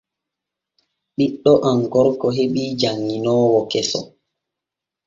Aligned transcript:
Ɓiɗɗo 1.15 1.51
am 1.69 1.79
gorko 1.91 2.27
heɓi 2.37 2.63
janŋinoowo 2.79 3.59
keso. 3.71 3.99